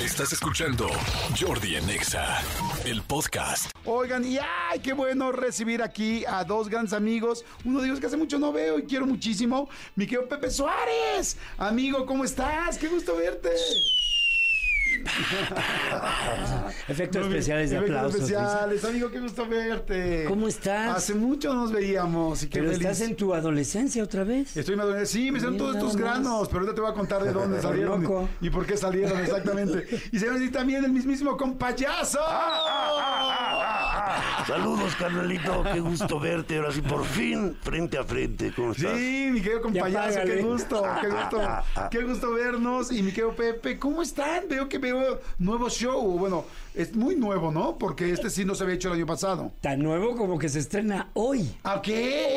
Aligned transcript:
Estás 0.00 0.30
escuchando 0.34 0.88
Jordi 1.40 1.76
en 1.76 1.88
Exa, 1.88 2.42
el 2.84 3.00
podcast. 3.00 3.70
Oigan, 3.86 4.26
y 4.26 4.36
ay, 4.36 4.80
qué 4.80 4.92
bueno 4.92 5.32
recibir 5.32 5.82
aquí 5.82 6.22
a 6.26 6.44
dos 6.44 6.68
grandes 6.68 6.92
amigos. 6.92 7.46
Uno 7.64 7.80
de 7.80 7.86
ellos 7.86 7.98
que 7.98 8.06
hace 8.06 8.18
mucho 8.18 8.38
no 8.38 8.52
veo 8.52 8.78
y 8.78 8.82
quiero 8.82 9.06
muchísimo. 9.06 9.70
Mi 9.94 10.04
querido 10.06 10.28
Pepe 10.28 10.50
Suárez. 10.50 11.38
Amigo, 11.56 12.04
¿cómo 12.04 12.24
estás? 12.24 12.76
Qué 12.76 12.88
gusto 12.88 13.16
verte. 13.16 13.48
Efectos 16.88 17.26
especiales 17.26 17.70
de 17.70 17.76
Efectos 17.76 17.96
aplausos. 17.96 18.20
especiales, 18.22 18.84
amigo, 18.84 19.10
qué 19.10 19.20
gusto 19.20 19.46
verte. 19.46 20.24
¿Cómo 20.28 20.48
estás? 20.48 20.96
Hace 20.96 21.14
mucho 21.14 21.52
no 21.54 21.62
nos 21.62 21.72
veíamos 21.72 22.42
y 22.42 22.48
qué 22.48 22.58
Pero 22.60 22.72
feliz. 22.72 22.82
estás 22.86 23.00
en 23.08 23.16
tu 23.16 23.34
adolescencia 23.34 24.02
otra 24.02 24.24
vez. 24.24 24.56
Estoy 24.56 24.76
maduro. 24.76 25.04
Sí, 25.06 25.30
me 25.30 25.40
salieron 25.40 25.58
todos 25.58 25.76
estos 25.76 25.94
más. 25.94 26.02
granos, 26.02 26.48
pero 26.48 26.60
ahorita 26.60 26.74
te 26.74 26.80
voy 26.80 26.90
a 26.90 26.94
contar 26.94 27.22
de 27.24 27.32
dónde 27.38 27.60
salieron 27.62 28.04
y, 28.40 28.46
y 28.46 28.50
por 28.50 28.66
qué 28.66 28.76
salieron 28.76 29.18
exactamente. 29.20 29.86
Y 30.12 30.18
se 30.18 30.28
ve 30.30 30.48
también 30.48 30.84
el 30.84 30.92
mismísimo 30.92 31.36
con 31.36 31.56
payaso. 31.56 32.20
Saludos, 34.46 34.94
carnalito. 34.96 35.62
Qué 35.72 35.80
gusto 35.80 36.20
verte. 36.20 36.56
Ahora 36.56 36.72
sí, 36.72 36.80
por 36.82 37.04
fin, 37.04 37.56
frente 37.62 37.98
a 37.98 38.04
frente. 38.04 38.52
¿Cómo 38.54 38.72
estás? 38.72 38.96
Sí, 38.96 39.28
mi 39.32 39.40
querido 39.40 39.58
Ya 39.58 39.62
compayazo, 39.62 40.20
qué 40.24 40.42
gusto, 40.42 40.82
qué 41.00 41.08
gusto, 41.08 41.40
qué 41.90 42.02
gusto 42.02 42.32
vernos. 42.32 42.92
Y 42.92 43.02
mi 43.02 43.10
querido 43.10 43.34
Pepe, 43.34 43.78
¿cómo 43.78 44.02
están? 44.02 44.44
Veo 44.48 44.68
que 44.68 44.78
veo 44.78 45.20
nuevo 45.38 45.68
show. 45.68 46.18
Bueno, 46.18 46.44
es 46.74 46.94
muy 46.94 47.16
nuevo, 47.16 47.50
¿no? 47.50 47.76
Porque 47.78 48.10
este 48.12 48.30
sí 48.30 48.44
no 48.44 48.54
se 48.54 48.62
había 48.64 48.76
hecho 48.76 48.88
el 48.88 48.94
año 48.94 49.06
pasado. 49.06 49.52
Tan 49.60 49.80
nuevo 49.80 50.14
como 50.16 50.38
que 50.38 50.48
se 50.48 50.58
estrena 50.60 51.08
hoy. 51.14 51.54
Ok. 51.64 51.88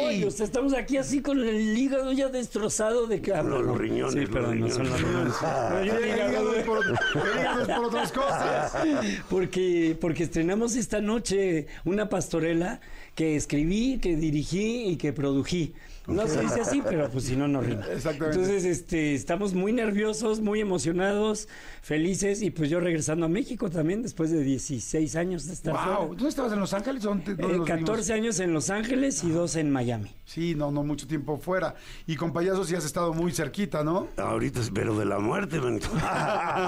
Hoy, 0.07 0.23
o 0.23 0.31
sea, 0.31 0.45
estamos 0.45 0.73
aquí 0.73 0.97
así 0.97 1.21
con 1.21 1.39
el 1.39 1.77
hígado 1.77 2.11
ya 2.13 2.29
destrozado 2.29 3.05
de 3.07 3.21
que... 3.21 3.31
Los- 3.31 3.45
los 3.65 3.77
riñones, 3.77 4.13
Sí, 4.13 4.19
los 4.21 4.29
perdón, 4.29 4.59
no 4.61 4.69
son 4.69 4.89
los 4.89 5.01
riñones. 5.01 5.33
Yo 5.85 5.93
El 5.97 6.07
hígado, 6.07 6.53
es 6.55 6.63
por 6.65 7.85
otras 7.85 8.11
cosas. 8.11 8.73
Porque, 9.29 9.97
porque 9.99 10.23
estrenamos 10.23 10.75
esta 10.75 11.01
noche 11.01 11.67
una 11.85 12.09
pastorela 12.09 12.79
que 13.15 13.35
escribí, 13.35 13.99
que 13.99 14.15
dirigí 14.15 14.85
y 14.89 14.95
que 14.97 15.13
prodují. 15.13 15.73
No 16.07 16.25
se 16.27 16.41
dice 16.41 16.61
así, 16.61 16.81
pero 16.81 17.07
pues 17.11 17.25
si 17.25 17.35
no, 17.35 17.47
no 17.47 17.61
rima. 17.61 17.83
Exactamente. 17.93 18.39
Entonces, 18.39 18.65
este, 18.65 19.13
estamos 19.13 19.53
muy 19.53 19.71
nerviosos, 19.73 20.39
muy 20.39 20.59
emocionados, 20.59 21.47
felices 21.83 22.41
y 22.41 22.49
pues 22.49 22.69
yo 22.71 22.79
regresando 22.79 23.27
a 23.27 23.29
México 23.29 23.69
también 23.69 24.01
después 24.01 24.31
de 24.31 24.41
16 24.43 25.15
años 25.15 25.45
de 25.45 25.53
estar 25.53 25.73
Wow. 25.73 25.83
fuera. 25.83 25.99
¿Dónde 26.07 26.29
estabas? 26.29 26.53
¿En 26.53 26.59
Los 26.61 26.73
Ángeles? 26.73 27.03
¿Dónde, 27.03 27.35
dónde 27.35 27.43
Eh, 27.43 27.51
vimos? 27.51 27.67
14 27.67 28.13
años 28.13 28.39
en 28.39 28.53
Los 28.53 28.71
Ángeles 28.71 29.23
y 29.23 29.29
2 29.29 29.55
en 29.57 29.69
Miami. 29.69 30.09
Sí, 30.25 30.55
no, 30.55 30.71
no, 30.71 30.83
mucho 30.83 31.05
tiempo 31.05 31.37
fuera. 31.37 31.75
Y 32.07 32.15
con 32.15 32.33
payasos 32.33 32.67
sí 32.69 32.75
has 32.75 32.85
estado 32.85 33.13
muy 33.13 33.31
cerquita, 33.31 33.83
¿no? 33.83 34.07
Ahorita 34.17 34.61
espero 34.61 34.97
de 34.97 35.05
la 35.05 35.19
muerte, 35.19 35.59
manito. 35.59 35.89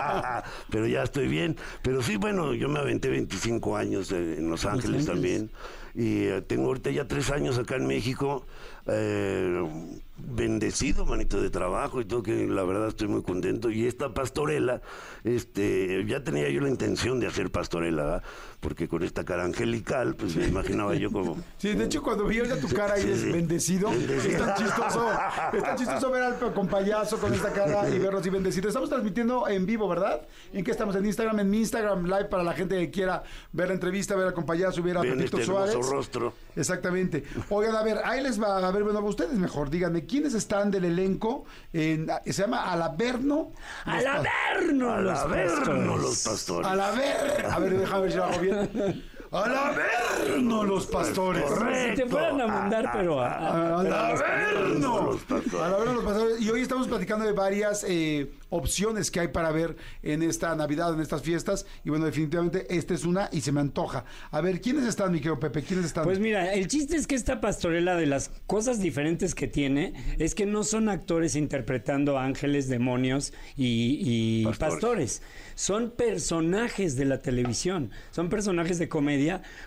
Pero 0.70 0.88
ya 0.88 1.04
estoy 1.04 1.28
bien. 1.28 1.56
Pero 1.82 2.02
sí, 2.04 2.18
bueno, 2.18 2.54
yo 2.54 2.70
me 2.70 2.80
aventé 2.80 3.10
25 3.10 3.76
años 3.78 4.12
eh, 4.12 4.36
en 4.38 4.50
Los 4.50 4.66
Ángeles 4.66 4.91
También. 5.00 5.50
Y 5.94 6.24
eh, 6.26 6.42
tengo 6.42 6.68
ahorita 6.68 6.90
ya 6.92 7.08
tres 7.08 7.32
años 7.32 7.58
acá 7.58 7.76
en 7.76 7.88
México. 7.88 8.46
eh, 8.88 9.64
bendecido, 10.24 11.06
manito, 11.06 11.42
de 11.42 11.50
trabajo 11.50 12.02
y 12.02 12.06
todo, 12.06 12.24
que 12.24 12.48
la 12.48 12.64
verdad 12.64 12.88
estoy 12.88 13.08
muy 13.08 13.24
contento. 13.24 13.70
Y 13.70 13.88
esta 13.88 14.14
pastorela, 14.14 14.82
este, 15.24 16.06
ya 16.08 16.24
tenía 16.24 16.50
yo 16.50 16.62
la 16.62 16.70
intención 16.70 17.20
de 17.20 17.28
hacer 17.28 17.52
pastorela, 17.52 18.04
¿verdad? 18.04 18.24
porque 18.62 18.88
con 18.88 19.02
esta 19.04 19.26
cara 19.26 19.44
angelical, 19.44 20.16
pues 20.16 20.36
me 20.36 20.46
imaginaba 20.48 20.94
yo 20.96 21.12
como... 21.12 21.36
Sí, 21.58 21.74
de 21.74 21.86
hecho, 21.86 22.02
cuando 22.02 22.26
vi 22.26 22.38
ahorita 22.38 22.60
tu 22.60 22.68
cara 22.70 22.98
y 22.98 23.02
Sí, 23.02 23.10
es 23.12 23.22
sí. 23.22 23.32
bendecido, 23.32 23.92
es 23.92 24.38
tan 24.38 24.56
chistoso. 24.56 25.10
Es 25.54 25.64
tan 25.64 25.78
chistoso 25.78 26.12
ver 26.12 26.24
al 26.24 26.54
con 26.54 26.68
payaso 26.68 27.18
con 27.18 27.34
esta 27.34 27.52
cara 27.52 27.90
y 27.90 27.98
verlo 27.98 28.20
así 28.20 28.30
bendecido. 28.30 28.68
Estamos 28.68 28.90
transmitiendo 28.90 29.48
en 29.48 29.66
vivo, 29.66 29.88
¿verdad? 29.88 30.22
¿En 30.54 30.64
qué 30.64 30.72
estamos? 30.72 30.96
En 30.96 31.06
Instagram, 31.06 31.40
en 31.40 31.50
mi 31.50 31.58
Instagram 31.60 32.06
Live 32.06 32.26
para 32.26 32.44
la 32.44 32.54
gente 32.54 32.78
que 32.78 32.92
quiera 32.92 33.24
ver 33.52 33.70
la 33.70 33.74
entrevista, 33.74 34.16
ver 34.16 34.28
al 34.28 34.34
con 34.34 34.46
payaso 34.46 34.82
ver 34.84 34.98
a 34.98 35.02
Ven 35.02 35.18
Pepito 35.18 35.38
este 35.38 35.52
Suárez. 35.52 35.76
rostro. 35.90 36.34
Exactamente. 36.56 37.24
Oigan, 37.50 37.76
a 37.76 37.84
ver, 37.84 38.00
ahí 38.04 38.22
les 38.22 38.42
va. 38.42 38.58
A 38.68 38.72
ver, 38.72 38.84
bueno, 38.84 39.00
ustedes 39.02 39.34
mejor, 39.34 39.70
díganme, 39.72 40.06
¿quiénes 40.12 40.34
están 40.34 40.70
del 40.70 40.84
elenco? 40.84 41.46
En, 41.72 42.06
se 42.26 42.34
llama 42.34 42.70
Alaberno. 42.70 43.52
¡Al 43.86 44.06
averno! 44.06 44.94
Al 44.94 45.04
los 45.06 45.20
pastores! 45.20 46.02
los 46.02 46.24
pastores. 46.24 46.68
Alaber. 46.70 47.46
A 47.50 47.60
ver, 47.60 47.80
déjame 47.80 48.02
ver 48.02 48.12
si 48.12 48.18
lo 48.18 48.24
hago 48.26 48.40
bien. 48.40 49.06
Alaberno 49.32 50.64
los 50.66 50.88
pastores. 50.88 51.44
Si 51.48 51.96
te 51.96 52.06
fueran 52.06 52.42
a 52.42 52.48
mandar, 52.48 52.90
pero 52.94 53.22
a, 53.22 53.30
a- 53.30 53.80
Al 53.80 53.86
pero 53.88 55.00
a 55.00 55.06
los 55.06 55.22
pastores. 55.24 56.04
Los. 56.04 56.42
Y 56.42 56.50
hoy 56.50 56.62
estamos 56.62 56.88
platicando 56.90 57.26
de 57.26 57.32
varias 57.32 57.86
eh, 57.88 58.30
opciones 58.50 59.10
que 59.10 59.22
hay 59.22 59.28
para 59.30 59.52
ver 59.52 59.78
en 60.04 60.22
esta 60.22 60.54
Navidad, 60.56 60.94
en 60.94 61.00
estas 61.00 61.22
fiestas. 61.22 61.66
Y 61.86 61.90
bueno, 61.90 62.06
definitivamente 62.06 62.68
esta 62.76 62.94
es 62.94 63.06
una 63.06 63.30
y 63.32 63.40
se 63.42 63.54
me 63.54 63.62
antoja. 63.62 64.04
A 64.32 64.42
ver, 64.42 64.60
¿quiénes 64.60 64.84
están, 64.86 65.12
mi 65.14 65.20
querido 65.20 65.40
Pepe? 65.40 65.64
¿Quiénes 65.64 65.86
están? 65.86 66.04
Pues 66.04 66.20
mira, 66.20 66.54
el 66.54 66.68
chiste 66.68 66.98
es 66.98 67.08
que 67.08 67.16
esta 67.16 67.40
pastorela 67.40 67.96
de 67.96 68.08
las 68.08 68.32
cosas 68.48 68.82
diferentes 68.82 69.34
que 69.34 69.48
tiene 69.48 69.94
es 70.20 70.36
que 70.36 70.46
no 70.46 70.64
son 70.66 70.90
actores 70.90 71.36
interpretando 71.38 72.20
ángeles, 72.20 72.68
demonios 72.68 73.32
y, 73.56 73.98
y 74.02 74.44
Pastores. 74.46 74.74
pastores. 74.74 75.22
Son 75.56 75.92
personajes 75.92 76.96
de 76.96 77.06
la 77.06 77.22
televisión. 77.22 77.92
Son 78.12 78.30
personajes 78.30 78.78
de 78.80 78.90
comedia 78.90 79.21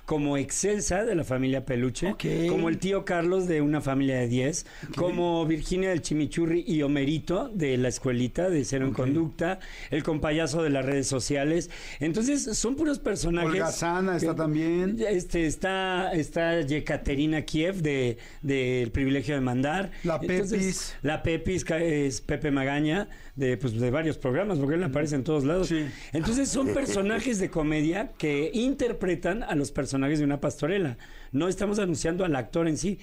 como 0.05 0.37
Excelsa 0.37 1.05
de 1.05 1.15
la 1.15 1.25
familia 1.25 1.65
Peluche, 1.65 2.15
como 2.49 2.69
el 2.69 2.79
tío 2.79 3.05
Carlos 3.05 3.47
de 3.47 3.61
una 3.61 3.81
familia 3.81 4.17
de 4.17 4.29
10, 4.29 4.67
como 4.97 5.47
Virginia 5.47 5.91
del 5.91 6.03
Chimichurri 6.03 6.65
y 6.67 6.83
Homerito 6.83 7.49
de 7.49 7.77
la 7.77 7.89
escuelita 7.89 8.51
de 8.51 8.65
Cero 8.65 8.87
en 8.87 8.93
Conducta, 8.93 9.59
el 9.91 10.03
compayazo 10.03 10.63
de 10.63 10.71
las 10.71 10.85
redes 10.85 11.07
sociales. 11.07 11.71
Entonces 12.01 12.57
son 12.57 12.77
puros 12.77 12.99
personajes. 12.99 13.51
Olga 13.51 13.73
Sana 13.73 14.17
está 14.17 14.35
también. 14.35 14.97
este 15.09 15.47
está 15.47 16.13
está 16.13 16.61
Yekaterina 16.61 17.43
Kiev 17.43 17.83
de 17.83 18.19
del 18.43 18.91
privilegio 18.91 19.35
de 19.35 19.41
mandar. 19.41 19.91
La 20.03 20.21
Pepis. 20.21 20.95
la 21.03 21.23
Pepis 21.23 21.65
es 21.71 22.21
Pepe 22.21 22.51
Magaña 22.51 23.09
de 23.37 23.57
pues 23.57 23.79
de 23.79 23.91
varios 23.91 24.17
programas 24.17 24.59
porque 24.59 24.77
él 24.77 24.85
aparece 24.85 25.17
en 25.17 25.25
todos 25.25 25.45
lados. 25.45 25.69
Sí. 25.69 25.87
Entonces 26.13 26.49
son 26.49 26.69
personajes 26.75 27.39
de 27.39 27.51
comedia 27.51 28.13
que 28.19 28.51
interpretan 28.55 29.44
a 29.45 29.55
los 29.55 29.71
personajes 29.73 30.19
de 30.19 30.25
una 30.25 30.41
pastorela. 30.41 30.97
No 31.33 31.49
estamos 31.49 31.79
anunciando 31.79 32.25
al 32.25 32.37
actor 32.37 32.69
en 32.69 32.77
sí. 32.77 32.99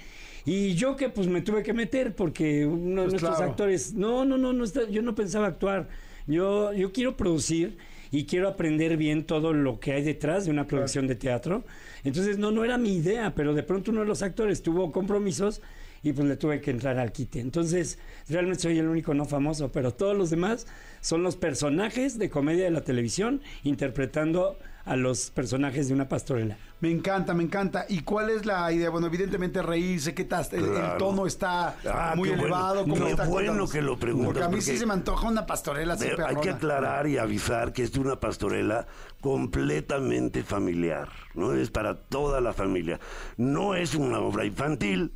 Y 0.45 0.73
yo 0.75 0.95
que 0.95 1.09
pues 1.09 1.27
me 1.27 1.41
tuve 1.41 1.63
que 1.63 1.73
meter 1.73 2.15
porque 2.15 2.65
uno 2.65 3.01
de 3.03 3.07
Pues 3.09 3.13
nuestros 3.21 3.35
claro. 3.37 3.51
actores, 3.51 3.93
no, 3.93 4.25
no, 4.25 4.37
no, 4.37 4.53
no 4.53 4.63
está- 4.63 4.87
yo 4.89 5.01
no 5.01 5.13
pensaba 5.15 5.47
actuar. 5.47 5.87
Yo 6.27 6.73
yo 6.73 6.91
quiero 6.91 7.17
producir 7.17 7.77
y 8.11 8.25
quiero 8.25 8.47
aprender 8.47 8.97
bien 8.97 9.23
todo 9.25 9.53
lo 9.53 9.79
que 9.79 9.93
hay 9.93 10.03
detrás 10.03 10.45
de 10.45 10.51
una 10.51 10.67
producción 10.67 11.07
de 11.07 11.15
teatro. 11.15 11.63
Entonces, 12.03 12.37
no, 12.37 12.51
no 12.51 12.63
era 12.65 12.77
mi 12.77 12.93
idea, 12.95 13.33
pero 13.35 13.53
de 13.53 13.63
pronto 13.63 13.91
uno 13.91 14.01
de 14.01 14.07
los 14.07 14.21
actores 14.21 14.61
tuvo 14.61 14.91
compromisos 14.91 15.61
y 16.03 16.13
pues 16.13 16.27
le 16.27 16.35
tuve 16.37 16.61
que 16.61 16.71
entrar 16.71 16.97
al 16.97 17.11
quite. 17.11 17.39
Entonces, 17.39 17.99
realmente 18.29 18.63
soy 18.63 18.79
el 18.79 18.87
único 18.87 19.13
no 19.13 19.25
famoso, 19.25 19.71
pero 19.71 19.93
todos 19.93 20.17
los 20.17 20.29
demás 20.29 20.65
son 21.01 21.23
los 21.23 21.35
personajes 21.35 22.17
de 22.17 22.29
comedia 22.29 22.63
de 22.65 22.71
la 22.71 22.81
televisión 22.81 23.41
interpretando 23.63 24.57
a 24.83 24.95
los 24.95 25.29
personajes 25.29 25.87
de 25.87 25.93
una 25.93 26.09
pastorela. 26.09 26.57
Me 26.79 26.89
encanta, 26.89 27.35
me 27.35 27.43
encanta. 27.43 27.85
¿Y 27.87 28.01
cuál 28.01 28.31
es 28.31 28.47
la 28.47 28.71
idea? 28.71 28.89
Bueno, 28.89 29.05
evidentemente 29.05 29.61
reírse, 29.61 30.15
¿qué 30.15 30.23
tal? 30.23 30.43
El, 30.51 30.97
tono 30.97 31.27
está 31.27 31.75
Ah, 31.85 32.13
muy 32.15 32.29
qué 32.29 32.35
bueno. 32.35 32.47
elevado. 32.47 32.81
¿Cómo 32.81 32.95
Qué 33.05 33.11
está? 33.11 33.25
bueno 33.25 33.31
Cuéntanos. 33.49 33.71
que 33.71 33.81
lo 33.83 33.99
preguntas, 33.99 34.33
Porque 34.33 34.43
a 34.43 34.49
mí 34.49 34.59
sí 34.59 34.77
se 34.77 34.87
me 34.87 34.93
antoja 34.93 35.27
una 35.27 35.45
pastorela 35.45 35.95
hay 36.25 36.35
que 36.37 36.49
aclarar 36.49 37.05
y 37.05 37.19
avisar 37.19 37.73
que 37.73 37.83
es 37.83 37.95
una 37.95 38.19
pastorela 38.19 38.87
completamente 39.21 40.43
familiar, 40.43 41.09
¿no? 41.35 41.53
Es 41.53 41.69
para 41.69 41.95
toda 41.95 42.41
la 42.41 42.53
familia. 42.53 42.99
No 43.37 43.75
es 43.75 43.93
una 43.93 44.19
obra 44.19 44.45
infantil, 44.45 45.11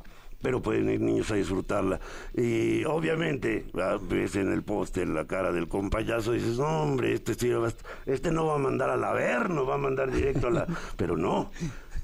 pero 0.46 0.62
pueden 0.62 0.88
ir 0.88 1.00
niños 1.00 1.28
a 1.32 1.34
disfrutarla. 1.34 1.98
Y 2.32 2.84
obviamente, 2.84 3.64
ah, 3.74 3.98
ves 4.00 4.36
en 4.36 4.52
el 4.52 4.62
póster 4.62 5.08
la 5.08 5.24
cara 5.26 5.50
del 5.50 5.66
compayazo 5.66 6.36
y 6.36 6.38
dices, 6.38 6.58
no, 6.60 6.82
hombre, 6.82 7.14
este, 7.14 7.32
este 8.06 8.30
no 8.30 8.46
va 8.46 8.54
a 8.54 8.58
mandar 8.58 8.88
al 8.90 9.02
Averno, 9.02 9.66
va 9.66 9.74
a 9.74 9.78
mandar 9.78 10.12
directo 10.12 10.46
a 10.46 10.50
la... 10.52 10.66
pero 10.96 11.16
no. 11.16 11.50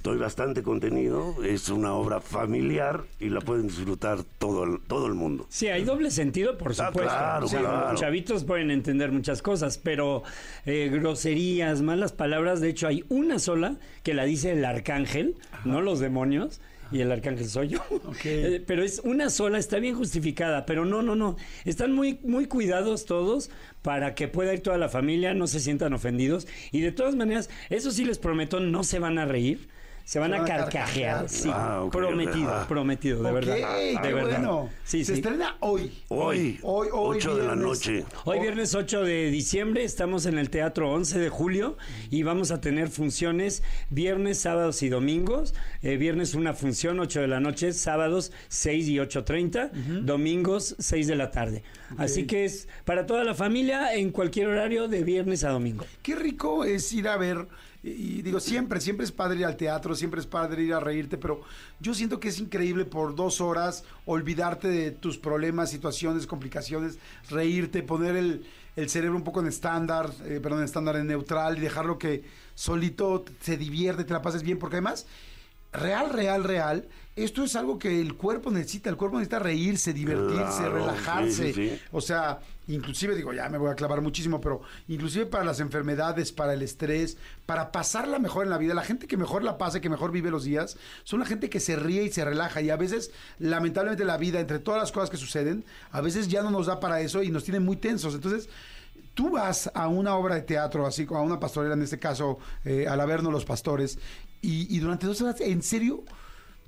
Doy 0.03 0.19
bastante 0.19 0.65
contenido, 0.65 1.37
es 1.45 1.69
una 1.69 1.93
obra 1.95 2.21
familiar 2.21 3.05
y 3.21 3.29
la 3.29 3.41
pueden 3.41 3.69
disfrutar 3.69 4.25
todo 4.41 4.65
el, 4.65 4.81
todo 4.81 5.07
el 5.07 5.15
mundo. 5.15 5.47
Sí, 5.49 5.69
hay 5.69 5.85
doble 5.85 6.11
sentido, 6.11 6.59
por 6.59 6.73
Ah, 6.73 6.75
supuesto. 6.89 7.01
claro, 7.03 7.47
Sí, 7.47 7.57
claro. 7.59 7.91
Los 7.93 8.01
chavitos 8.01 8.43
pueden 8.43 8.73
entender 8.73 9.13
muchas 9.13 9.41
cosas, 9.41 9.79
pero 9.79 10.25
eh, 10.67 10.91
groserías, 10.93 11.81
malas 11.83 12.11
palabras, 12.11 12.61
de 12.61 12.71
hecho 12.71 12.89
hay 12.89 13.05
una 13.09 13.39
sola 13.39 13.77
que 14.03 14.15
la 14.15 14.25
dice 14.25 14.51
el 14.51 14.65
arcángel, 14.65 15.37
no 15.65 15.81
los 15.81 16.01
demonios. 16.01 16.61
Y 16.93 17.01
el 17.01 17.11
arcángel 17.11 17.49
soy 17.49 17.69
yo. 17.69 17.79
Eh, 18.25 18.63
pero 18.67 18.85
es 18.85 19.01
una 19.05 19.31
sola, 19.31 19.59
está 19.59 19.79
bien 19.79 19.97
justificada, 19.97 20.65
pero 20.65 20.85
no, 20.85 21.03
no, 21.03 21.17
no. 21.17 21.37
Están 21.65 21.93
muy, 21.93 22.21
muy 22.23 22.47
cuidados 22.47 23.05
todos 23.05 23.51
para 23.83 24.15
que 24.15 24.29
pueda 24.29 24.55
ir 24.55 24.61
toda 24.61 24.79
la 24.79 24.89
familia, 24.89 25.35
no 25.35 25.47
se 25.47 25.61
sientan 25.61 25.93
ofendidos. 25.93 26.47
Y 26.71 26.83
de 26.83 26.93
todas 26.93 27.17
maneras, 27.17 27.51
eso 27.69 27.91
sí 27.91 28.05
les 28.05 28.19
prometo, 28.19 28.61
no 28.61 28.85
se 28.85 28.99
van 28.99 29.19
a 29.19 29.25
reír. 29.25 29.69
Se 30.13 30.19
van, 30.19 30.31
Se 30.31 30.37
a 30.37 30.41
van 30.41 30.43
a 30.43 30.45
carcajear, 30.45 31.15
carcajear. 31.21 31.29
sí. 31.31 31.49
Ah, 31.51 31.89
prometido, 31.91 32.67
prometido, 32.69 33.23
de 33.23 33.33
verdad. 33.33 33.55
qué 33.57 33.99
de 34.09 34.13
verdad. 34.13 34.31
bueno. 34.43 34.69
Sí, 34.85 35.07
Se 35.07 35.15
sí. 35.15 35.21
estrena 35.21 35.57
hoy. 35.61 35.91
Hoy, 36.09 36.59
Hoy, 36.63 36.89
hoy, 36.93 37.17
8 37.17 37.31
de 37.37 37.45
la 37.47 37.55
viernes. 37.55 37.67
noche. 37.67 38.05
Hoy 38.27 38.41
viernes 38.41 38.75
8 38.75 39.05
de 39.05 39.31
diciembre 39.31 39.85
estamos 39.85 40.27
en 40.27 40.37
el 40.37 40.51
Teatro 40.51 40.93
11 40.93 41.19
de 41.19 41.31
julio 41.31 41.79
y 42.11 42.25
vamos 42.25 42.51
a 42.51 42.61
tener 42.61 42.91
funciones 42.91 43.63
viernes, 43.89 44.39
sábados 44.39 44.83
y 44.83 44.91
domingos. 44.91 45.55
Eh, 45.81 45.97
viernes 45.97 46.35
una 46.35 46.53
función 46.53 47.01
8 47.01 47.23
de 47.23 47.29
la 47.29 47.41
noche, 47.41 47.73
sábados 47.73 48.33
6 48.49 48.89
y 48.89 48.97
8.30, 48.97 49.71
domingos 50.03 50.77
6 50.79 51.07
de 51.07 51.17
la 51.17 51.31
tarde. 51.31 51.63
Así 51.97 52.27
que 52.27 52.45
es 52.45 52.69
para 52.85 53.07
toda 53.07 53.25
la 53.25 53.33
familia 53.35 53.95
en 53.95 54.11
cualquier 54.11 54.49
horario 54.49 54.89
de 54.89 55.05
viernes 55.05 55.43
a 55.45 55.49
domingo. 55.51 55.87
Qué 56.03 56.15
rico 56.17 56.65
es 56.67 56.93
ir 56.93 57.09
a 57.09 57.17
ver, 57.17 57.47
y, 57.83 58.23
digo, 58.23 58.39
siempre, 58.39 58.81
siempre 58.81 59.05
es 59.05 59.11
padre 59.11 59.41
ir 59.41 59.47
al 59.47 59.57
teatro, 59.57 59.97
siempre 59.97 60.21
es 60.21 60.27
padre 60.27 60.63
ir 60.63 60.73
a 60.73 60.79
reírte, 60.79 61.19
pero 61.19 61.43
yo 61.81 61.95
siento 61.95 62.21
que 62.21 62.29
es 62.29 62.39
increíble 62.39 62.85
por 62.85 63.17
dos 63.17 63.41
horas 63.41 63.85
olvidarte 64.07 64.69
de 64.69 64.93
tus 64.93 65.19
problemas, 65.19 65.71
situaciones, 65.71 66.29
complicaciones, 66.29 66.99
reírte, 67.29 67.83
poner 67.83 68.15
el, 68.15 68.47
el 68.77 68.89
cerebro 68.89 69.17
un 69.17 69.25
poco 69.25 69.41
en 69.41 69.49
estándar, 69.49 70.13
eh, 70.25 70.39
perdón, 70.41 70.61
en 70.61 70.67
estándar 70.67 70.95
en 70.95 71.09
neutral 71.09 71.59
y 71.59 71.61
dejarlo 71.61 71.99
que 71.99 72.23
solito 72.55 73.25
se 73.41 73.57
divierte, 73.57 74.05
te 74.05 74.13
la 74.13 74.23
pases 74.23 74.45
bien, 74.45 74.61
porque 74.61 74.77
además 74.77 75.07
real, 75.73 76.11
real, 76.11 76.45
real, 76.45 76.89
esto 77.15 77.45
es 77.45 77.57
algo 77.57 77.79
que 77.79 78.01
el 78.01 78.15
cuerpo 78.15 78.51
necesita. 78.51 78.89
El 78.91 78.97
cuerpo 78.97 79.19
necesita 79.19 79.39
reírse, 79.39 79.93
divertirse, 79.93 80.59
Claro, 80.59 80.75
relajarse. 80.77 81.53
sí, 81.53 81.53
sí, 81.53 81.69
sí. 81.71 81.81
O 81.93 82.01
sea, 82.01 82.41
inclusive 82.69 83.15
digo, 83.15 83.33
ya 83.35 83.49
me 83.51 83.59
voy 83.59 83.71
a 83.71 83.75
clavar 83.75 84.01
muchísimo, 84.01 84.41
pero 84.41 84.63
inclusive 84.89 85.27
para 85.27 85.45
las 85.45 85.61
enfermedades, 85.61 86.33
para 86.33 86.55
el 86.55 86.63
estrés, 86.63 87.19
para 87.45 87.71
pasarla 87.71 88.19
mejor 88.19 88.45
en 88.45 88.51
la 88.51 88.57
vida, 88.57 88.73
la 88.73 88.83
gente 88.85 89.07
que 89.07 89.19
mejor 89.19 89.45
la 89.45 89.59
pasa, 89.59 89.81
que 89.81 89.91
mejor 89.91 90.11
vive 90.11 90.31
los 90.31 90.45
días, 90.45 90.79
son 91.05 91.21
la 91.21 91.27
gente 91.27 91.51
que 91.51 91.61
se 91.61 91.77
ríe 91.77 92.03
y 92.05 92.11
se 92.11 92.25
relaja. 92.25 92.63
Y 92.63 92.71
a 92.71 92.77
veces, 92.77 93.11
lamentablemente, 93.39 94.05
la 94.07 94.17
vida, 94.17 94.41
entre 94.41 94.59
todas 94.59 94.81
las 94.81 94.93
cosas 94.93 95.11
que 95.11 95.17
suceden, 95.19 95.65
a 95.91 96.01
veces 96.01 96.29
ya 96.29 96.43
no 96.43 96.51
nos 96.51 96.67
da 96.67 96.81
para 96.81 97.01
eso 97.03 97.23
y 97.23 97.31
nos 97.31 97.45
tiene 97.45 97.61
muy 97.61 97.77
tensos. 97.77 98.15
Entonces, 98.15 98.49
tú 99.13 99.33
vas 99.33 99.71
a 99.75 99.89
una 99.89 100.17
obra 100.17 100.37
de 100.37 100.43
teatro, 100.43 100.87
así 100.87 101.05
como 101.05 101.21
a 101.21 101.25
una 101.25 101.39
pastorela, 101.39 101.75
en 101.75 101.83
este 101.83 101.99
caso, 101.99 102.39
eh, 102.65 102.87
al 102.89 103.01
Averno 103.01 103.31
Los 103.31 103.45
Pastores, 103.45 103.99
y, 104.43 104.77
y 104.77 104.81
durante 104.81 105.07
dos 105.07 105.21
horas, 105.23 105.41
¿en 105.41 105.63
serio? 105.63 106.05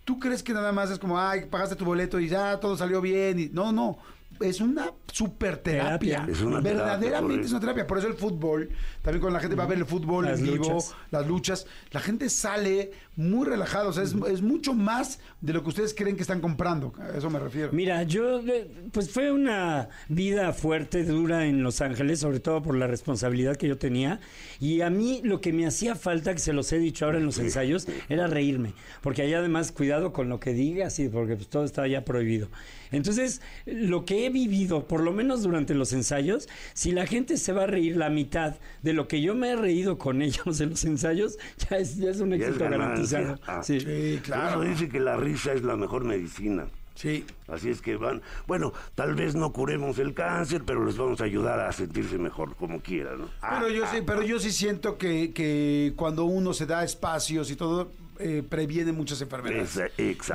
¿Tú 0.05 0.19
crees 0.19 0.43
que 0.43 0.53
nada 0.53 0.73
más 0.73 0.91
es 0.91 0.99
como, 0.99 1.19
ay, 1.19 1.47
pagaste 1.51 1.77
tu 1.77 1.85
boleto 1.85 2.21
y 2.21 2.29
ya 2.29 2.59
todo 2.61 2.77
salió 2.77 3.01
bien? 3.01 3.39
Y, 3.39 3.49
no, 3.49 3.73
no. 3.73 3.99
Es 4.41 4.61
una 4.61 4.91
super 5.13 5.59
terapia. 5.59 6.27
Es 6.29 6.41
una 6.41 6.61
Verdaderamente 6.61 7.47
es 7.47 7.53
una 7.53 7.61
terapia. 7.61 7.87
Por 7.87 7.99
eso 7.99 8.09
el 8.09 8.15
fútbol, 8.15 8.69
también 9.01 9.21
cuando 9.21 9.37
la 9.37 9.41
gente 9.41 9.55
va 9.57 9.63
a 9.65 9.67
ver 9.69 9.79
el 9.79 9.87
fútbol 9.87 10.25
Las 10.25 10.41
en 10.41 10.47
vivo, 10.47 10.57
luchas. 10.69 10.95
las 11.11 11.27
luchas, 11.27 11.67
la 11.93 12.01
gente 12.01 12.29
sale 12.29 12.91
muy 13.17 13.47
sea, 13.93 14.03
es, 14.03 14.15
es 14.29 14.43
mucho 14.43 14.75
más 14.75 15.21
de 15.41 15.53
lo 15.53 15.63
que 15.63 15.69
ustedes 15.69 15.95
creen 15.95 16.17
que 16.17 16.23
están 16.23 16.41
comprando. 16.41 16.93
A 16.99 17.17
eso 17.17 17.31
me 17.31 17.39
refiero. 17.39 17.71
Mira, 17.73 18.03
yo, 18.03 18.41
eh, 18.41 18.69
pues 18.93 19.11
fue 19.11 19.31
una 19.31 19.89
vida 20.09 20.53
fuerte, 20.53 21.05
dura 21.05 21.47
en 21.47 21.63
Los 21.63 21.81
Ángeles, 21.81 22.21
sobre 22.21 22.41
todo 22.41 22.63
por 22.63 22.77
la 22.77 22.87
responsabilidad 22.87 23.57
que 23.57 23.69
yo 23.69 23.79
tenía. 23.79 24.21
Y 24.61 24.81
a 24.81 24.91
mí 24.91 25.21
lo 25.23 25.41
que 25.41 25.53
me 25.53 25.67
hacía 25.67 25.95
falta, 25.95 26.33
que 26.33 26.41
se 26.41 26.53
los 26.53 26.73
he 26.73 26.79
dicho 26.79 27.05
ahora 27.05 27.19
en 27.19 27.27
los 27.27 27.39
ensayos, 27.39 27.87
era 28.09 28.27
reírme. 28.27 28.75
Porque 29.01 29.23
allá 29.23 29.39
además, 29.39 29.71
cuidado 29.71 30.13
con 30.13 30.29
lo 30.29 30.41
que 30.41 30.53
digas, 30.53 30.99
y 30.99 31.09
porque 31.09 31.37
pues, 31.37 31.49
todo 31.49 31.65
está 31.65 31.87
ya 31.87 32.05
prohibido. 32.05 32.49
Entonces, 32.91 33.41
lo 33.67 34.05
que 34.05 34.27
he 34.27 34.31
vivido, 34.31 34.87
por 34.87 35.01
lo 35.01 35.13
menos 35.13 35.43
durante 35.43 35.75
los 35.75 35.93
ensayos, 35.93 36.49
si 36.75 36.93
la 36.93 37.07
gente 37.07 37.37
se 37.37 37.53
va 37.53 37.65
a 37.65 37.67
reír 37.67 37.97
la 37.97 38.09
mitad 38.09 38.57
de 38.83 38.93
lo 38.93 39.09
que 39.09 39.21
yo 39.21 39.35
me 39.35 39.51
he 39.51 39.57
reído 39.57 39.99
con 39.99 40.23
ellos 40.23 40.61
en 40.61 40.71
los 40.71 40.85
ensayos, 40.85 41.39
ya 41.71 41.77
es, 41.77 41.97
ya 41.97 42.11
es 42.11 42.21
un 42.21 42.33
éxito 42.33 42.65
garantizado. 42.65 43.04
Ah. 43.47 43.63
Sí. 43.63 43.81
Sí, 43.81 44.21
claro. 44.23 44.63
Eso 44.63 44.71
dice 44.73 44.89
que 44.89 45.01
la 45.01 45.17
risa 45.17 45.53
es 45.53 45.63
la 45.63 45.77
mejor 45.77 46.05
medicina. 46.05 46.67
Sí. 46.95 47.25
Así 47.49 47.71
es 47.71 47.81
que 47.81 47.97
van, 47.97 48.23
bueno, 48.47 48.73
tal 48.95 49.15
vez 49.15 49.35
no 49.35 49.53
curemos 49.53 49.99
el 49.99 50.15
cáncer, 50.15 50.63
pero 50.65 50.85
les 50.85 50.97
vamos 50.97 51.21
a 51.21 51.25
ayudar 51.25 51.59
a 51.61 51.73
sentirse 51.73 52.19
mejor 52.19 52.55
como 52.55 52.81
quieran. 52.81 53.23
¿no? 53.23 53.29
Ah, 53.43 53.59
Pero 53.61 53.75
yo 53.75 53.85
sí, 53.87 53.99
pero 54.07 54.23
yo 54.23 54.39
sí 54.39 54.53
siento 54.53 54.97
que, 54.97 55.33
que 55.33 55.93
cuando 55.97 56.25
uno 56.25 56.53
se 56.55 56.67
da 56.67 56.85
espacios 56.85 57.51
y 57.51 57.57
todo, 57.57 57.91
eh, 58.21 58.45
previene 58.49 58.93
muchas 58.93 59.21
enfermedades. 59.21 59.81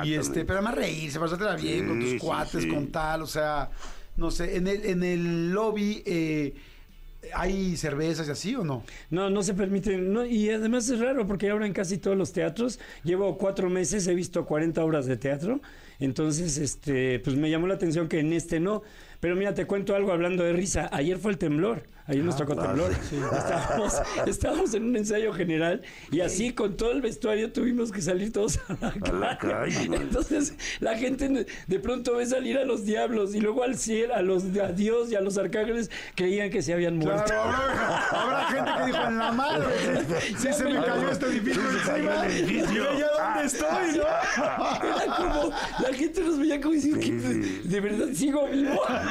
Y 0.04 0.14
este, 0.14 0.44
pero 0.44 0.58
además 0.58 0.74
reírse, 0.74 1.18
pasártela 1.18 1.56
bien 1.56 1.88
con 1.88 1.98
tus 2.00 2.10
sí, 2.10 2.18
cuates, 2.18 2.62
sí. 2.62 2.68
con 2.68 2.88
tal, 2.88 3.22
o 3.22 3.26
sea, 3.26 3.70
no 4.16 4.30
sé, 4.30 4.56
en 4.56 4.66
el, 4.68 4.84
en 4.84 5.02
el 5.02 5.50
lobby 5.52 6.02
eh, 6.04 6.54
hay 7.34 7.76
cervezas 7.76 8.28
y 8.28 8.30
así 8.30 8.54
o 8.54 8.64
no? 8.64 8.82
No, 9.10 9.30
no 9.30 9.42
se 9.42 9.54
permite. 9.54 9.98
no, 9.98 10.24
y 10.24 10.50
además 10.50 10.88
es 10.88 11.00
raro 11.00 11.26
porque 11.26 11.50
ahora 11.50 11.66
en 11.66 11.72
casi 11.72 11.98
todos 11.98 12.16
los 12.16 12.32
teatros, 12.32 12.78
llevo 13.04 13.36
cuatro 13.38 13.68
meses, 13.70 14.06
he 14.06 14.14
visto 14.14 14.46
40 14.46 14.82
obras 14.84 15.06
de 15.06 15.16
teatro. 15.16 15.60
Entonces, 15.98 16.56
este, 16.56 17.20
pues 17.20 17.36
me 17.36 17.50
llamó 17.50 17.66
la 17.66 17.74
atención 17.74 18.08
que 18.08 18.20
en 18.20 18.32
este 18.32 18.58
no. 18.58 18.82
Pero 19.20 19.36
mira, 19.36 19.54
te 19.54 19.66
cuento 19.66 19.94
algo 19.94 20.12
hablando 20.12 20.42
de 20.44 20.52
risa. 20.52 20.88
Ayer 20.92 21.18
fue 21.18 21.30
el 21.32 21.38
temblor. 21.38 21.82
Ayer 22.06 22.24
nos 22.24 22.36
tocó 22.36 22.54
ah, 22.58 22.66
temblor. 22.66 22.92
sí. 23.08 23.16
Estábamos, 23.16 23.94
estábamos 24.26 24.74
en 24.74 24.82
un 24.84 24.96
ensayo 24.96 25.32
general 25.32 25.82
y 26.10 26.22
así 26.22 26.52
con 26.52 26.76
todo 26.76 26.90
el 26.90 27.02
vestuario 27.02 27.52
tuvimos 27.52 27.92
que 27.92 28.02
salir 28.02 28.32
todos 28.32 28.58
a 28.68 28.72
la 28.80 28.90
calle. 28.90 29.18
la 29.20 29.38
calle. 29.38 29.84
Entonces, 29.84 30.54
la 30.80 30.96
gente 30.98 31.46
de 31.68 31.78
pronto 31.78 32.16
ve 32.16 32.26
salir 32.26 32.58
a 32.58 32.64
los 32.64 32.84
diablos 32.84 33.32
y 33.36 33.40
luego 33.40 33.62
al 33.62 33.76
cielo, 33.76 34.14
a 34.16 34.22
los 34.22 34.42
a 34.60 34.72
Dios 34.72 35.12
y 35.12 35.14
a 35.14 35.20
los 35.20 35.38
arcángeles 35.38 35.88
creían 36.16 36.50
que 36.50 36.62
se 36.62 36.72
habían 36.72 36.96
muerto. 36.96 37.26
Claro, 37.26 37.42
habrá, 37.42 38.06
habrá 38.08 38.44
gente 38.46 38.70
que 38.80 38.86
dijo 38.86 39.04
en 39.06 39.18
la 39.18 39.32
madre, 39.32 39.66
sí, 40.20 40.34
sí 40.36 40.52
se 40.52 40.64
me 40.64 40.82
cayó 40.84 41.10
este 41.10 41.26
edificio 41.26 41.62
encima. 41.62 42.26
edificio. 42.26 42.94
Y 42.94 42.98
ya 42.98 43.06
dónde 43.12 43.44
estoy, 43.46 43.98
¿no? 43.98 44.96
Era 45.04 45.16
como, 45.16 45.50
la 45.50 45.94
gente 45.94 46.20
nos 46.22 46.38
veía 46.38 46.60
como 46.60 46.74
diciendo, 46.74 47.00
Sí, 47.02 47.10
que 47.12 47.20
sí. 47.20 47.60
de 47.68 47.80
verdad 47.80 48.06
sigo 48.14 48.48
vivo. 48.48 48.80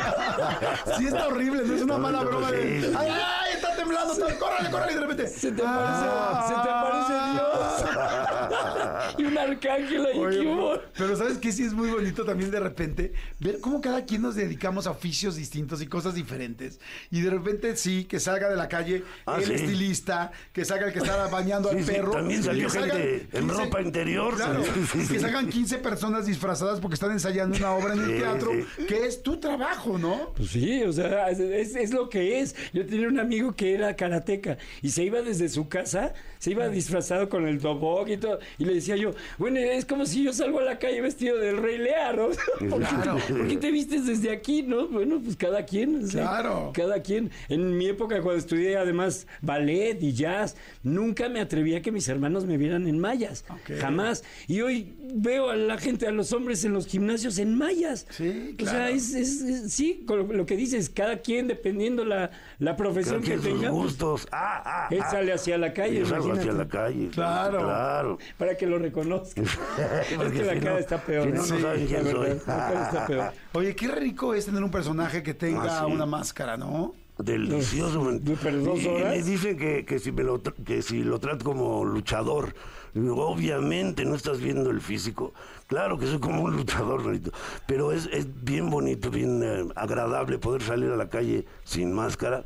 Sí 0.97 1.07
está 1.07 1.27
horrible, 1.27 1.63
no 1.65 1.75
es 1.75 1.81
una 1.81 1.93
No, 1.93 1.99
mala 1.99 2.21
no, 2.21 2.25
broma 2.29 2.51
de, 2.51 2.93
ay, 2.97 3.07
ay, 3.09 3.53
está 3.55 3.75
temblando, 3.75 4.13
está- 4.13 4.37
córrele, 4.37 4.69
córrele, 4.71 4.91
y 4.91 4.95
de 4.95 5.01
repente. 5.01 5.27
Se 5.27 5.51
te 5.51 5.61
aparece, 5.65 6.05
se 6.47 6.53
te 6.53 6.69
aparece 6.69 7.13
Dios. 7.31 7.85
y 9.17 9.23
un 9.23 9.37
arcángel 9.37 10.05
ahí, 10.05 10.17
Oye, 10.19 10.79
pero 10.97 11.15
¿sabes 11.15 11.37
qué? 11.37 11.51
Sí 11.51 11.63
es 11.63 11.73
muy 11.73 11.89
bonito 11.89 12.23
también 12.25 12.51
de 12.51 12.59
repente 12.59 13.13
ver 13.39 13.59
cómo 13.59 13.81
cada 13.81 14.05
quien 14.05 14.21
nos 14.21 14.35
dedicamos 14.35 14.87
a 14.87 14.91
oficios 14.91 15.35
distintos 15.35 15.81
y 15.81 15.87
cosas 15.87 16.15
diferentes. 16.15 16.79
Y 17.11 17.21
de 17.21 17.29
repente 17.29 17.75
sí, 17.75 18.05
que 18.05 18.19
salga 18.19 18.49
de 18.49 18.55
la 18.55 18.67
calle 18.67 19.03
Ah, 19.25 19.37
el 19.39 19.45
sí. 19.45 19.53
estilista, 19.53 20.31
que 20.53 20.65
salga 20.65 20.87
el 20.87 20.93
que 20.93 20.99
está 20.99 21.27
bañando 21.31 21.69
Sí, 21.69 21.77
al 21.77 21.83
sí, 21.85 21.91
perro. 21.91 22.11
también 22.11 22.43
salió 22.43 22.69
salgan 22.69 22.97
gente 22.97 23.27
en 23.37 23.49
ropa 23.49 23.81
interior. 23.81 24.35
Claro, 24.35 24.63
que 25.09 25.19
salgan 25.19 25.49
15 25.49 25.77
personas 25.79 26.25
disfrazadas 26.25 26.79
porque 26.79 26.95
están 26.95 27.11
ensayando 27.11 27.57
una 27.57 27.71
obra 27.71 27.93
en 27.93 28.01
el 28.01 28.17
teatro, 28.19 28.51
que 28.87 29.05
es 29.05 29.23
tu 29.23 29.37
trabajo, 29.39 29.97
¿no? 29.97 30.33
Pues 30.35 30.49
sí, 30.49 30.83
o 30.83 30.91
sea, 30.93 31.29
es, 31.29 31.39
es- 31.39 31.75
es 31.75 31.91
lo 31.93 32.09
que 32.09 32.39
es. 32.41 32.55
Yo 32.73 32.85
tenía 32.85 33.07
un 33.07 33.19
amigo 33.19 33.53
que 33.55 33.73
era 33.73 33.95
karateca 33.95 34.57
y 34.81 34.89
se 34.89 35.03
iba 35.03 35.21
desde 35.21 35.49
su 35.49 35.67
casa, 35.69 36.13
se 36.39 36.51
iba 36.51 36.67
disfrazado 36.67 37.29
con 37.29 37.47
el 37.47 37.59
dobog 37.59 38.09
y 38.09 38.17
todo. 38.17 38.39
Y 38.57 38.65
le 38.65 38.73
decía 38.75 38.95
yo, 38.99 39.11
bueno, 39.37 39.59
es 39.59 39.85
como 39.85 40.05
si 40.05 40.23
yo 40.23 40.33
salgo 40.33 40.59
a 40.59 40.63
la 40.63 40.79
calle 40.79 41.01
vestido 41.01 41.37
del 41.37 41.57
Rey 41.57 41.77
Lear, 41.77 42.17
¿no? 42.17 42.27
¿Por, 42.69 42.79
qué, 42.79 42.85
Claro. 43.01 43.17
por 43.29 43.47
qué 43.47 43.57
te 43.57 43.71
vistes 43.71 44.05
desde 44.05 44.31
aquí, 44.31 44.61
no? 44.63 44.87
Bueno, 44.87 45.19
pues 45.23 45.35
cada 45.35 45.65
quien. 45.65 46.03
o 46.03 46.07
sea, 46.07 46.21
Claro. 46.23 46.71
Cada 46.73 47.01
quien. 47.01 47.31
En 47.47 47.77
mi 47.77 47.87
época, 47.87 48.21
cuando 48.21 48.39
estudié 48.39 48.77
además 48.77 49.27
ballet 49.41 49.97
y 50.01 50.13
jazz, 50.13 50.55
nunca 50.83 51.29
me 51.29 51.39
atreví 51.39 51.75
a 51.75 51.81
que 51.81 51.91
mis 51.91 52.07
hermanos 52.09 52.45
me 52.45 52.57
vieran 52.57 52.87
en 52.87 52.99
mallas. 52.99 53.45
Jamás. 53.79 54.23
Y 54.47 54.61
hoy 54.61 54.93
veo 55.13 55.49
a 55.49 55.55
la 55.55 55.77
gente, 55.77 56.07
a 56.07 56.11
los 56.11 56.33
hombres 56.33 56.63
en 56.65 56.73
los 56.73 56.87
gimnasios 56.87 57.37
en 57.39 57.57
mallas. 57.57 58.05
Sí, 58.09 58.55
O 58.59 58.63
sea, 58.65 58.71
claro. 58.73 58.93
es, 58.95 59.13
es- 59.13 59.41
es- 59.41 59.73
sí, 59.73 60.03
con 60.05 60.35
lo 60.37 60.45
que 60.45 60.55
dices, 60.55 60.89
cada 60.89 61.19
quien 61.19 61.47
dependiendo 61.47 62.05
la, 62.05 62.31
la 62.59 62.75
profesión 62.75 63.21
que 63.21 63.37
tenga, 63.37 63.69
gustos. 63.69 64.27
Ah, 64.31 64.61
ah, 64.65 64.87
él 64.91 64.99
ah. 65.03 65.09
sale 65.11 65.33
hacia 65.33 65.57
la 65.57 65.73
calle, 65.73 65.99
Yo 65.99 66.05
salgo 66.05 66.33
hacia 66.33 66.51
la 66.51 66.67
calle. 66.67 67.09
Claro. 67.09 67.59
Claro. 67.59 68.17
para 68.37 68.55
que 68.57 68.65
lo 68.65 68.79
reconozca. 68.89 69.41
es 69.41 69.49
Porque 70.17 70.39
que 70.39 70.43
la 70.45 70.53
si 70.53 70.59
cara 70.59 70.71
no- 70.73 70.77
está 70.79 70.97
peor. 70.97 71.23
si 71.25 71.29
no, 71.31 71.37
no 71.37 71.43
Sí, 71.43 71.61
saben 71.61 71.87
quién 71.87 72.03
la 72.05 72.11
soy. 72.11 72.19
verdad, 72.21 72.43
la 72.47 72.55
cara 72.73 72.85
está 72.85 73.07
peor. 73.07 73.31
Oye, 73.53 73.75
qué 73.75 73.87
rico 73.87 74.33
es 74.33 74.45
tener 74.45 74.63
un 74.63 74.71
personaje 74.71 75.23
que 75.23 75.33
tenga 75.33 75.79
Ah, 75.81 75.85
sí. 75.85 75.91
una 75.91 76.05
máscara, 76.05 76.57
¿no? 76.57 76.93
Delicioso. 77.17 78.01
man. 78.01 78.21
pero 78.41 78.59
dos 78.61 78.79
Y- 78.79 78.83
y 78.83 78.87
horas. 78.87 79.15
me 79.17 79.23
dicen 79.23 79.57
que, 79.57 79.83
que 79.85 79.99
si 79.99 80.11
me 80.13 80.23
lo, 80.23 80.41
que 80.41 80.81
si 80.81 81.03
lo 81.03 81.19
trato 81.19 81.43
como 81.45 81.83
luchador. 81.85 82.53
Obviamente 82.95 84.03
no 84.05 84.15
estás 84.15 84.39
viendo 84.39 84.71
el 84.71 84.81
físico. 84.81 85.33
Claro 85.67 85.99
que 85.99 86.07
soy 86.07 86.19
como 86.19 86.41
un 86.43 86.55
luchador, 86.55 87.03
manito. 87.03 87.31
Pero 87.67 87.91
es, 87.91 88.09
es 88.11 88.27
bien 88.43 88.69
bonito, 88.69 89.11
bien 89.11 89.41
eh, 89.43 89.67
agradable 89.75 90.39
poder 90.39 90.63
salir 90.63 90.89
a 90.91 90.95
la 90.95 91.07
calle 91.09 91.45
sin 91.63 91.93
máscara 91.93 92.45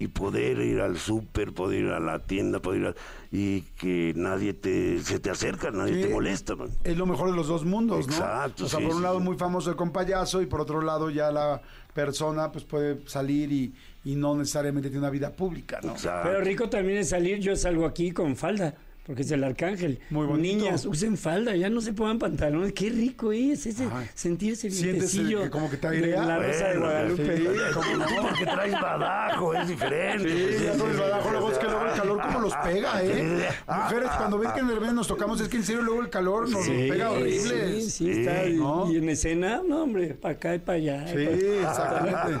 y 0.00 0.08
poder 0.08 0.58
ir 0.60 0.80
al 0.80 0.96
súper, 0.96 1.52
poder 1.52 1.84
ir 1.84 1.90
a 1.90 2.00
la 2.00 2.18
tienda, 2.18 2.58
poder 2.60 2.80
ir 2.80 2.86
a- 2.88 2.94
y 3.30 3.60
que 3.78 4.12
nadie 4.16 4.54
te, 4.54 4.98
se 5.00 5.20
te 5.20 5.28
acerca, 5.30 5.70
nadie 5.70 5.94
Sí. 5.94 6.02
te 6.02 6.08
molesta, 6.08 6.56
man. 6.56 6.70
Es 6.82 6.96
lo 6.96 7.04
mejor 7.06 7.30
de 7.30 7.36
los 7.36 7.46
dos 7.46 7.64
mundos, 7.66 8.08
¿no? 8.08 8.12
Exacto, 8.14 8.64
O 8.64 8.68
sea, 8.68 8.80
sí, 8.80 8.84
por 8.86 8.94
un 8.94 9.00
sí, 9.00 9.04
lado 9.04 9.18
sí. 9.18 9.24
muy 9.24 9.36
famoso 9.36 9.70
el 9.70 9.76
compayazo 9.76 10.40
y 10.42 10.46
por 10.46 10.62
otro 10.62 10.80
lado 10.80 11.10
ya 11.10 11.30
la 11.30 11.60
persona 11.94 12.50
pues 12.50 12.64
puede 12.64 13.06
salir 13.06 13.52
y, 13.52 13.74
y 14.04 14.16
no 14.16 14.34
necesariamente 14.36 14.88
tiene 14.88 15.00
una 15.00 15.10
vida 15.10 15.30
pública, 15.32 15.80
¿no? 15.82 15.92
Exacto. 15.92 16.28
Pero 16.30 16.40
rico 16.44 16.68
también 16.70 16.98
es 16.98 17.10
salir, 17.10 17.38
yo 17.38 17.54
salgo 17.54 17.84
aquí 17.84 18.10
con 18.12 18.36
falda. 18.36 18.74
Porque 19.10 19.22
es 19.22 19.30
el 19.32 19.42
arcángel. 19.42 19.98
Muy 20.10 20.24
bonito. 20.24 20.56
Niñas, 20.66 20.86
usen 20.86 21.16
falda, 21.16 21.56
ya 21.56 21.68
no 21.68 21.80
se 21.80 21.92
pongan 21.92 22.20
pantalones. 22.20 22.72
Qué 22.74 22.90
rico 22.90 23.32
es 23.32 23.66
ese, 23.66 23.88
Ay. 23.92 24.06
sentir 24.14 24.52
ese 24.52 24.68
vientecillo 24.68 25.42
que 25.42 25.50
como 25.50 25.68
que 25.68 25.78
te 25.78 25.88
airea. 25.88 26.22
La 26.24 26.38
Rosa 26.38 26.68
de 26.68 26.78
Guadalupe. 26.78 27.36
sí. 27.36 27.44
Como 27.74 28.04
tú 28.06 28.14
porque 28.28 28.46
traes 28.46 28.72
badajo, 28.80 29.54
es 29.54 29.66
diferente. 29.66 30.28
Sí, 30.28 30.58
sí, 30.60 30.64
el 30.64 30.74
sí, 30.74 30.80
badajo, 31.00 31.24
sí, 31.24 31.28
luego 31.32 31.46
sí, 31.48 31.52
es 31.54 31.58
que 31.58 31.64
luego 31.66 31.86
el 31.86 31.92
calor 32.00 32.20
como 32.22 32.38
los 32.38 32.54
pega, 32.58 33.02
¿eh? 33.02 33.48
Mujeres, 33.66 34.10
cuando 34.16 34.38
ven 34.38 34.50
que 34.52 34.60
en 34.60 34.70
el 34.70 34.80
mes 34.80 34.92
nos 34.92 35.08
tocamos, 35.08 35.40
es 35.40 35.48
que 35.48 35.56
en 35.56 35.64
serio 35.64 35.82
luego 35.82 36.02
el 36.02 36.08
calor 36.10 36.48
nos 36.48 36.64
Sí, 36.64 36.86
pega 36.88 37.10
horrible. 37.10 37.80
Sí, 37.80 37.90
sí, 37.90 38.10
está. 38.12 38.46
y- 38.46 38.54
¿no? 38.58 38.92
Y 38.92 38.98
en 38.98 39.08
escena, 39.08 39.60
no, 39.68 39.82
hombre, 39.82 40.14
para 40.14 40.34
acá 40.34 40.54
y 40.54 40.60
para 40.60 40.78
allá. 40.78 41.08
Sí, 41.08 41.16
exactamente. 41.18 42.38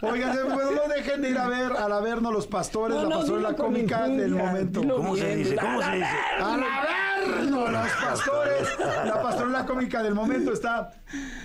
Oigan, 0.00 0.38
bueno, 0.54 0.70
no 0.70 0.94
dejen 0.94 1.20
de 1.20 1.28
ir 1.32 1.36
a 1.38 1.48
ver, 1.48 1.72
a 1.72 1.86
la 1.86 2.00
vernos 2.00 2.32
los 2.32 2.46
pastores, 2.46 2.96
No, 2.96 3.02
la 3.02 3.08
no, 3.10 3.16
pastorela 3.18 3.54
cómica 3.54 4.08
del 4.08 4.30
momento. 4.34 4.80
¿Cómo 4.88 5.14
se 5.16 5.36
dice? 5.36 5.56
¿Cómo 5.56 5.81
se 5.84 5.90
la 5.90 5.94
dice? 5.96 6.16
A 6.40 6.56
la 6.56 7.26
vernos, 7.26 7.72
los 7.72 7.90
pastores. 8.02 8.68
La 9.06 9.22
pastorela 9.22 9.66
cómica 9.66 10.02
del 10.02 10.14
momento 10.14 10.52
está 10.52 10.90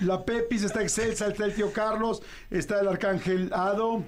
la 0.02 0.24
Pepis, 0.24 0.62
está 0.64 0.82
Excelsa, 0.82 1.26
está 1.28 1.44
el 1.44 1.54
tío 1.54 1.72
Carlos, 1.72 2.22
está 2.50 2.80
el 2.80 2.88
arcángel 2.88 3.50
Ado. 3.52 4.04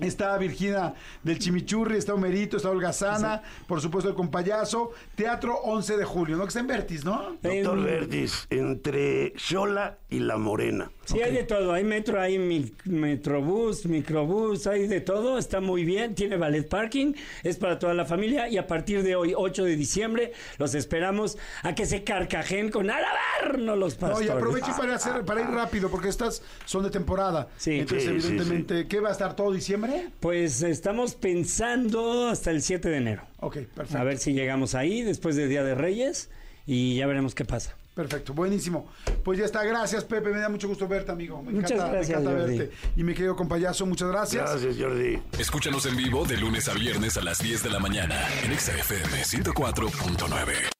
Está 0.00 0.38
Virginia 0.38 0.94
del 1.24 1.40
Chimichurri, 1.40 1.98
está 1.98 2.14
Homerito, 2.14 2.56
está 2.56 2.70
Olga 2.70 2.92
Sana, 2.92 3.42
por 3.66 3.80
supuesto 3.80 4.08
el 4.08 4.14
compayazo. 4.14 4.92
Teatro 5.16 5.56
11 5.56 5.96
de 5.96 6.04
julio, 6.04 6.36
¿no? 6.36 6.44
Que 6.44 6.48
está 6.50 6.60
en 6.60 6.68
Vertis, 6.68 7.04
¿no? 7.04 7.36
Doctor 7.42 7.78
En- 7.78 7.84
Vertis, 7.84 8.46
entre 8.48 9.32
Xola 9.36 9.98
y 10.08 10.20
La 10.20 10.36
Morena. 10.36 10.88
Sí, 11.12 11.22
hay 11.22 11.32
de 11.32 11.44
todo. 11.44 11.72
Hay 11.72 11.84
metro, 11.84 12.20
hay 12.20 12.38
mi- 12.38 12.72
metrobús, 12.84 13.86
microbús, 13.86 14.66
hay 14.66 14.86
de 14.86 15.00
todo. 15.00 15.38
Está 15.38 15.60
muy 15.60 15.84
bien. 15.84 16.14
Tiene 16.14 16.36
ballet 16.36 16.68
parking. 16.68 17.14
Es 17.42 17.56
para 17.56 17.78
toda 17.78 17.94
la 17.94 18.04
familia. 18.04 18.48
Y 18.48 18.58
a 18.58 18.66
partir 18.66 19.02
de 19.02 19.16
hoy, 19.16 19.32
8 19.36 19.64
de 19.64 19.76
diciembre, 19.76 20.32
los 20.58 20.74
esperamos 20.74 21.38
a 21.62 21.74
que 21.74 21.86
se 21.86 22.04
carcajen 22.04 22.70
con 22.70 22.90
alabarnos 22.90 23.78
los 23.78 23.94
No, 23.94 24.00
pastores. 24.00 24.28
y 24.28 24.30
aprovechen 24.30 24.74
para, 24.76 24.94
hacer, 24.96 25.24
para 25.24 25.40
ir 25.40 25.48
rápido, 25.48 25.90
porque 25.90 26.08
estas 26.08 26.42
son 26.64 26.82
de 26.84 26.90
temporada. 26.90 27.48
Sí. 27.56 27.80
Entonces, 27.80 28.08
Sí, 28.08 28.20
sí, 28.20 28.26
evidentemente, 28.28 28.86
¿qué 28.88 29.00
va 29.00 29.08
a 29.08 29.12
estar 29.12 29.34
todo 29.36 29.52
diciembre? 29.52 30.08
Pues 30.20 30.62
estamos 30.62 31.14
pensando 31.14 32.28
hasta 32.28 32.50
el 32.50 32.62
7 32.62 32.88
de 32.88 32.96
enero. 32.96 33.22
Ok, 33.40 33.58
perfecto. 33.74 33.98
A 33.98 34.04
ver 34.04 34.18
si 34.18 34.32
llegamos 34.32 34.74
ahí 34.74 35.02
después 35.02 35.36
del 35.36 35.48
Día 35.48 35.62
de 35.64 35.74
Reyes 35.74 36.30
y 36.66 36.96
ya 36.96 37.06
veremos 37.06 37.34
qué 37.34 37.44
pasa. 37.44 37.76
Perfecto, 37.98 38.32
buenísimo. 38.32 38.86
Pues 39.24 39.40
ya 39.40 39.44
está, 39.44 39.64
gracias 39.64 40.04
Pepe, 40.04 40.30
me 40.30 40.38
da 40.38 40.48
mucho 40.48 40.68
gusto 40.68 40.86
verte, 40.86 41.10
amigo. 41.10 41.42
Me 41.42 41.50
Muchas 41.50 41.72
encanta, 41.72 41.92
gracias, 41.94 42.16
me 42.16 42.22
encanta 42.22 42.40
Jordi. 42.42 42.58
verte. 42.58 42.76
Y 42.94 43.02
mi 43.02 43.12
querido 43.12 43.34
compayazo, 43.34 43.86
muchas 43.86 44.08
gracias. 44.08 44.48
Gracias, 44.52 44.76
Jordi. 44.78 45.20
Escúchanos 45.36 45.84
en 45.84 45.96
vivo 45.96 46.24
de 46.24 46.36
lunes 46.36 46.68
a 46.68 46.74
viernes 46.74 47.16
a 47.16 47.22
las 47.22 47.40
10 47.40 47.64
de 47.64 47.70
la 47.70 47.80
mañana 47.80 48.14
en 48.44 48.52
Exa 48.52 48.70
FM 48.76 49.24
104.9. 49.24 50.78